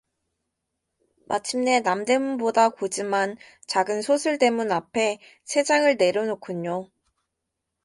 [1.27, 6.89] 마침내 남대문보다 고즘만 작은 솟을대문 앞에 채장을 내려놓곤요.